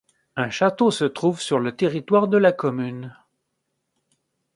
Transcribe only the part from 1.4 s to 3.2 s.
sur le territoire de la commune.